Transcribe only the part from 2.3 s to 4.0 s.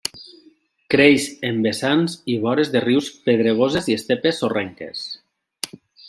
i vores de rius pedregosos i